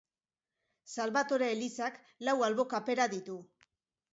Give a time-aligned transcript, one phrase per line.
[0.95, 1.99] Salbatore elizak
[2.29, 3.37] lau albo-kapera ditu.